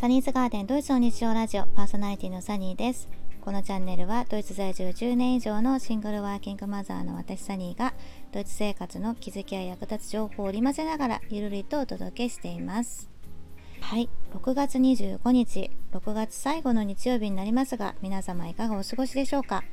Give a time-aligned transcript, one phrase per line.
[0.00, 3.08] サニーズガーデンドイツの日常ラジオパーソナリティのサニーです。
[3.40, 7.94] このチャンネルはドイツ在住10年以上のシングルワーキングマザーの私サニーが
[8.30, 13.10] ドイツ生活の気づきや役立つ情報を織り交ぜながらゆるりとお届けしています。
[13.80, 14.08] はい。
[14.36, 19.64] 6月25日6月最後の日曜日になりますが皆様いかがお過ごしでしょうか？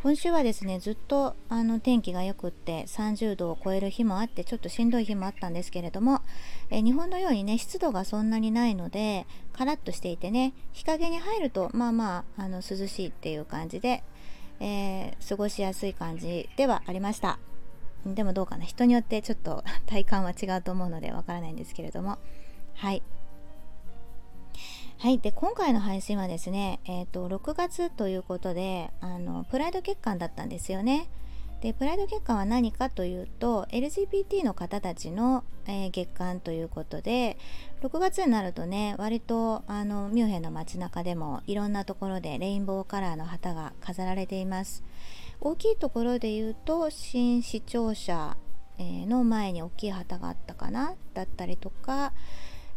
[0.00, 6.22] 今週はですねずっとあの天気が良くって30度を超える日もあってちょっとしんどい日もあったんですけれども
[6.70, 14.04] え日本のようにね湿度がそんなにないのでカラッとしていてね日陰に入るとまあまああの涼しいっていう感じで、
[14.60, 17.40] えー、過ごしやすい感じではありました。
[18.06, 22.18] でもどうかな人によってちょっと 体感は違うと思うのでわからないんですけれども。
[22.74, 23.02] はい。
[25.00, 25.20] はい。
[25.20, 31.08] で、今回の配信はですね、えっ、ー、と、6月ということで、あの、プライド月間だったんですよね。
[31.60, 37.38] で、プライド月間は何かというと、LGBT の方たちの、えー、月間ということで、
[37.80, 44.82] 6月になるとね、割と、あの、ミュンヘンの街中でも、いろんなところでレインボーカラーの旗が飾られています。
[45.40, 48.36] 大きいところで言うと、新市庁舎、
[48.78, 52.12] えの前に大きい旗があったかなだったりとか、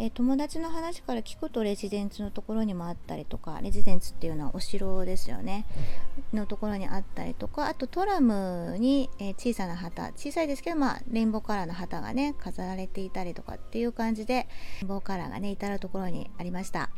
[0.00, 5.66] え友達の話から聞くとレジデンツのところにもあったりとかレジデンツっていうのはお城ですよね。
[6.32, 14.48] のところにあったりとかあとトラムに、え小さな旗小さいですけどまあレインボーカラーの旗がね飾られていたりとかっていう感じでレ
[14.82, 16.90] インボーカラーがね至るところにありました。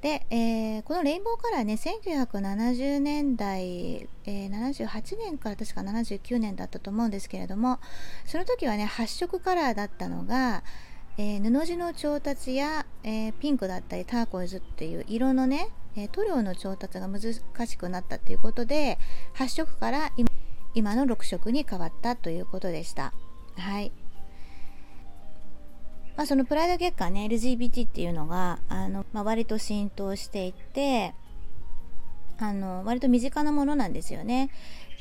[0.00, 7.80] で、えー、このレインボーカラーね1970年代、えー、78年から確か79年だったと思うんですけれども
[8.24, 10.62] その時はね発色カラーだったのが
[11.20, 17.20] えー、布地の調達や、えー、ピンクだったりターコイズっていう色のね、え、塗料の調達が難
[17.66, 18.98] しくなったっていうことで
[19.34, 20.12] 8色から
[20.74, 23.12] 今の6色に変わったということでした。
[23.56, 23.90] はい。
[26.16, 31.14] まあ、そのプライド月間ね LGBT っていうのがあの、まあ、割と浸透していて
[32.38, 34.50] あの割と身近なものなんですよね。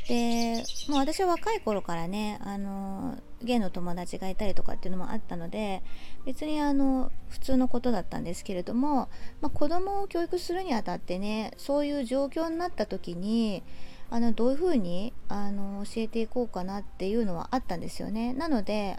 [0.08, 5.84] でもう私は若い頃からねあのゲイの友達がいたりとかっていうのもあったので
[6.26, 9.10] 別にあの普通のことだったんですけれども、
[9.42, 13.64] まあ、子供を教育するにあたってねそういう状況になった時に
[14.10, 18.34] あのどういうふうにあの教えていこうかなっていうのはあったんですよね。
[18.34, 18.98] なので、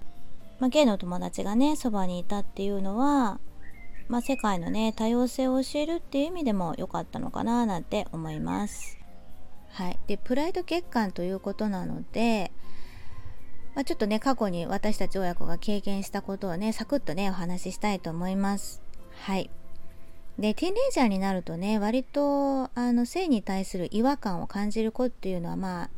[0.60, 3.40] まあ、ゲイの友達がねそばにいたっていうのは、
[4.08, 8.98] まあ、世界のね多様性を教えるっていう意味でも良かったのかななんて思います。
[9.70, 12.52] はい、でプライド欠陥ということなので、
[13.78, 18.82] まあ、ちょっとね過去に私たち親子が経験したことをねサクッとねお話ししたいと思います。
[19.20, 19.50] はい
[20.36, 25.90] でティーンレイジャーになるとね割とあの性に対する違和感を感じる子っていうのはま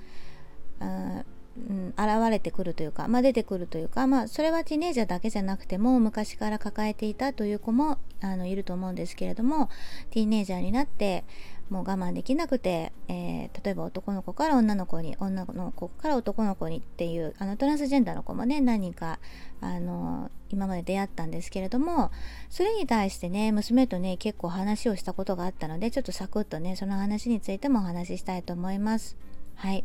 [0.80, 1.24] あ、あ
[1.56, 9.69] うん、現れてくるというか、まあ、出てくるというか、まあ、それはティーネイジャーだけじゃなくても昔から抱えていたという子もあのいると思うんですけれども
[10.10, 11.25] ティーネイジャーになって
[11.70, 19.20] もう我慢できなくて、えー、例えば男の子から女の子に女の子から男の子にっていうあのトランスジェンダーの子もね何人か
[19.60, 22.10] あの今まで出会ったんですけれども
[22.48, 29.16] それに対してね娘とね結構話をしたことがあったのでちょっとサクッとねその話についてもお話ししたいと思います。
[29.54, 29.84] はい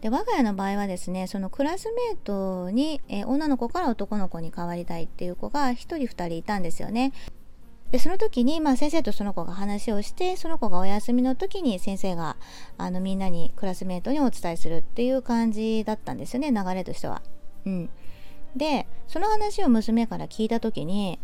[0.00, 7.12] で我が家の場合はですねそのクラスメートに、え、女の子から男の子に変わりたいっていう子が1人2人いたんですよね。
[7.90, 12.36] でその時に、まあ、先生とその子が話をしてその子がお休みの時に先生が
[12.76, 17.22] あのみんなにクラスメートにお伝えするっていう感じだったんですよね流れとしては。
[17.64, 17.90] うん、
[18.56, 21.20] でその話を娘から聞いた時に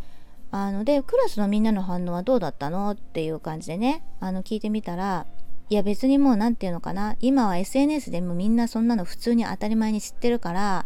[0.53, 2.93] あのでクラスのみんなの反応はどうだったの？
[2.93, 5.27] っていう感じでねあの聞いてみたら
[5.71, 7.17] いや別にもう何て言うのかな。
[7.21, 10.85] 今は SNS でもみんなそんなの普通に当たり前に知ってるから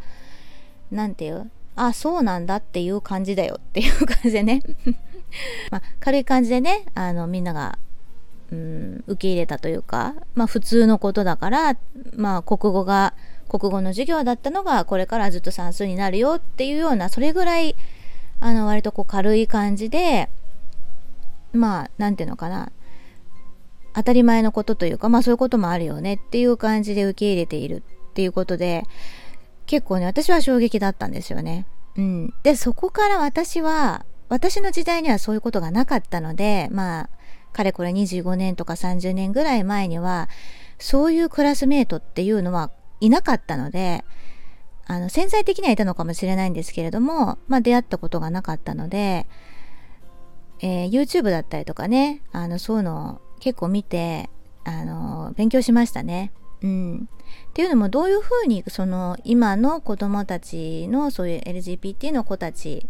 [0.91, 1.50] 何て言う？
[1.75, 4.61] あそうなんだっていう感じだよっていう感じでね。
[5.73, 7.78] まあ、軽い感じでねあのみんなが、
[8.53, 11.77] うん、受け入れたというか、まあ、普通のことだから、
[12.15, 13.15] まあ、国語が
[13.49, 17.75] 国語の授業だったのがこれからずっと算数になるよっていうようなそれぐらい
[18.38, 20.29] あの割とこう軽い感じで
[21.53, 22.70] まあ何て言うのかな。
[23.94, 28.85] 当たり前のことというかまあそういうこともあるよねっていう感じで受け入れているっていうことで
[29.67, 31.67] 結構ね私は衝撃だったんですよね。
[31.96, 37.11] うん、でそこから私は私の時代にはそういうことがなかったので、まあ、
[37.52, 40.29] かれこれ25年とか30年ぐらい前には、
[40.79, 42.70] そういうクラスメートっていうのは
[43.00, 44.05] いなかったので、
[44.87, 49.26] あの、潜在的にはいたのかもしれないんですけれども、まあ出会ったことがなかったので、
[50.61, 54.31] えー、YouTube だったりとかね、あの、そういうの結構見て、
[54.64, 56.32] あの、勉強しましたね。
[56.62, 57.08] うん。
[57.50, 62.86] っていうのもどういうふうにその今の子供たちのそういう LGBT の子たち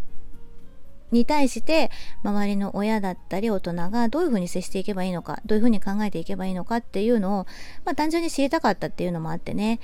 [1.11, 1.91] に対して
[2.23, 7.45] 周りの親だったり大人がどういうふうに接していけばいいのかどういうふうに考えていけばいいのかっていうのを、
[7.85, 9.79] まあ、単純に知りたかったっていうのもあってね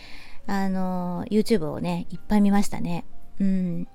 [0.48, 3.06] あの YouTube をねいっぱい見ましたね。
[3.40, 3.88] うん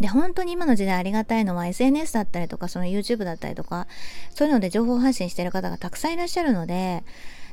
[0.00, 3.86] で本当に今の時代ありがたいのは SNS だったりとかその YouTube だったりとか
[4.30, 7.02] そういうので情報発信してる方がたくさんいらっしゃるので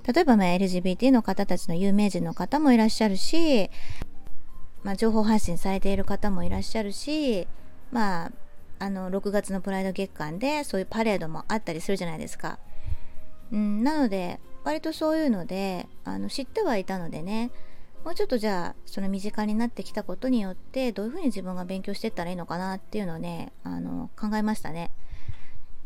[0.06, 3.70] 例えばま LGBT の方たちの有名人の方もいらっしゃるし、
[4.84, 7.48] まあ、情報発信されている方もいらっしゃるし
[7.92, 8.32] まあ
[8.80, 12.60] あの6月のプライド月間でそういうパレードもあったりするじゃないですか。
[13.54, 17.52] うん、なので割とそういうのであの知ってはいたのでね
[18.04, 24.92] もうちょっとじゃあその身近になってきたことによってどういうふうに自分が勉強していったらいいのかなっていうのをねあの考えましたね。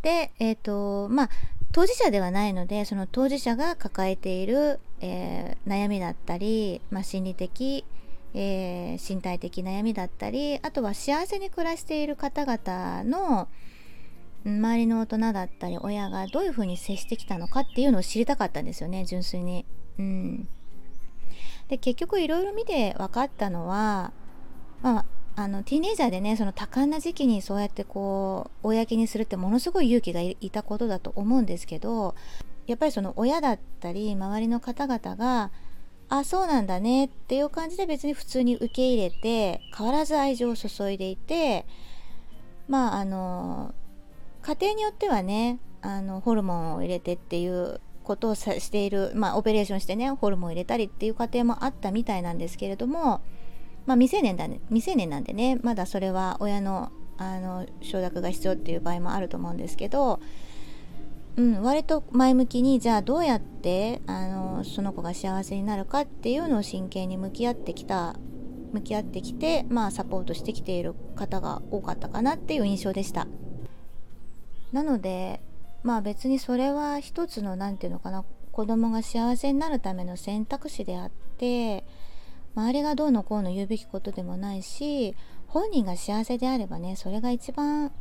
[0.02, 1.30] でえっ、ー、とまあ
[1.72, 7.86] 当事者ではないのでその当事者が抱えている、えー、悩みだったり、まあ、心理的、
[8.34, 13.48] えー、身体的悩みだったりあとは幸せに暮らしている方々の
[14.44, 19.66] 周りの大人だったり親がどういうふうに接してきたのかっていうのを知りたかったんですよね純粋に。
[20.00, 20.48] うん、
[21.68, 24.12] で結局いろいろ見て分かったのは、
[24.82, 25.06] まあ、
[25.36, 32.16] あのティーネイジャーでねその多感な時期にそうやってこう公にするってものすごい勇気がいたことだと思うんですけど
[32.66, 35.52] やっぱりその親だったり周りの方々が
[36.10, 41.66] あそうなんだねっていう感じで別に普通に受け入れて変わらず愛情を注いでいて
[42.68, 43.74] まああの
[44.42, 53.22] 家庭によってはねあのホルモンを入れてっていうことをしている、まあ、オペレーションしてねホルモンを入れたりっていう過程もあったみたいなんですけれども、
[53.86, 60.20] まあ、未成年だね未成年なんでねまだそれは親のあの承諾が必要っていう場合もあると思うんですけど、
[61.36, 68.16] うん、割と前向きにじゃあどうやってあのその子が幸せになるかっていうのを真剣に向き合ってきた
[68.72, 73.28] 向き合ってきて、まあ、サポートしてきている方が多かったかなっていう印象でした。
[74.72, 75.42] なので
[75.88, 81.86] まあ別にそれは一つの何て言うのかな子供が幸せになるための選択肢であって
[82.56, 85.16] 周りがどうのこうの言うべきことでもないし
[85.48, 87.94] 本人が幸せであればねそれが一番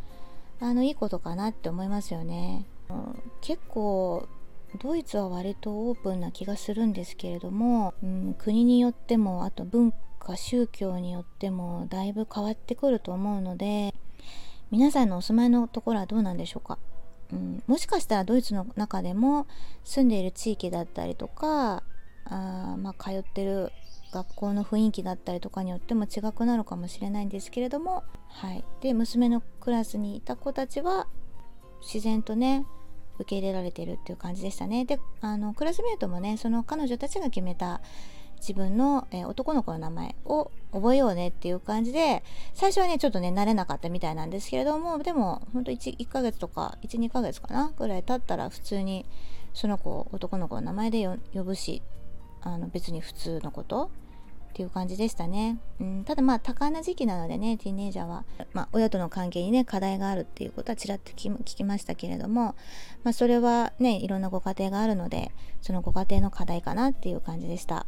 [0.59, 2.67] あのいいことかなって思いますよね。
[3.41, 4.27] 結構
[4.81, 13.95] ドイツは割とオープンな気がするんですけれども、うん、国によってもあと文化宗教によってもだいぶ変わってくると思うので
[14.73, 16.79] 皆さんのお住まいのところはどうなんでしょうか？
[17.33, 19.47] うん、もしかしたらドイツの中でも
[19.85, 21.83] 住んでいる地域だったりとか
[22.25, 23.73] あ、まあ、通ってる
[24.13, 31.09] 学校の雰囲気だったりとかによっても違くなるかもしれないんですけれども、はい、で娘のクラスにいた子たちは
[31.81, 32.65] 自然とね
[33.19, 34.85] 受け入れられてるっていう感じでしたね。
[34.85, 37.81] であのクラスメートもねその彼女たちが決めた
[38.47, 42.23] 自分の、えー、男の子の名前を覚えようねっていう感じで
[42.55, 49.05] 最初はねちょっとね慣れなかったみたいなんですけれどもでもほんと 1, 1ヶ月とか12ヶ月かなぐらい経ったら普通に
[49.53, 51.83] その子男の子の名前で呼ぶし
[52.43, 53.91] あの別に普通のこと
[54.51, 62.55] っていう感じでしたね、うん、ただまあ多感な時期なのでねティーネイジャーは、まあ、親との関係にね課題があるっていうことはちらっと聞きましたけれども、
[63.05, 67.87] まあ、それはねいろんなご家庭があるのでそのご家庭の課題かなっていう感じでした。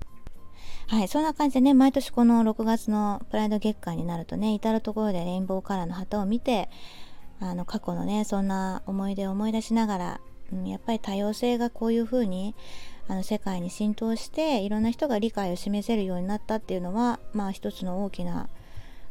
[0.88, 6.71] はい、そんな感じでね、毎年この6月のプライド月間になるとね、至る所でレインボーカラーの旗を見て、
[7.40, 12.54] あの過去のね、そんな思い出を思い出しながら、うん、やっぱり多様性がこういうふうに
[13.07, 18.49] あの世界に浸透していろんな人が理解を示せるようになったっていうのはまあ一つの大きな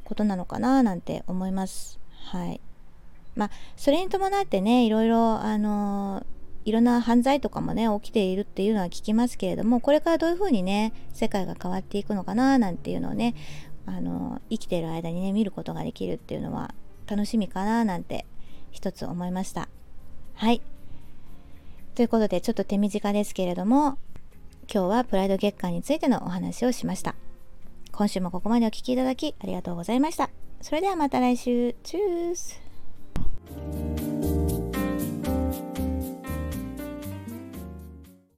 [0.03, 1.99] ことなのかななんて思います。
[2.31, 2.59] はい。
[3.35, 6.36] まあそれに伴ってねいろいろあのー
[6.67, 13.35] いろんな犯罪とかもね起きているっていうのは聞きますけれどもこれからどういうふうにね世界が変わっていくのかななんていうのをね
[13.85, 16.75] あの生きてる間にね見ることができるっていうのは
[17.07, 18.25] 楽しみかななんて
[18.71, 19.69] 一つ思いました。
[20.33, 20.61] はい。
[21.95, 23.97] ということでちょっと手短ですけれども
[24.69, 27.15] 今日はプライド月間についてのお話をしました。
[27.93, 30.29] 今週もここまでお聴きいただきありがとうございました。
[30.59, 31.75] それではまた来週。
[31.81, 33.96] チュース。